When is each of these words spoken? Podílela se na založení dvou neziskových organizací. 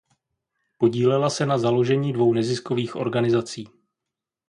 Podílela 0.77 1.29
se 1.29 1.45
na 1.45 1.57
založení 1.57 2.13
dvou 2.13 2.33
neziskových 2.33 2.95
organizací. 2.95 3.67